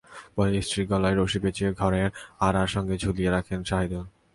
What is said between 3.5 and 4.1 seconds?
Zahidul.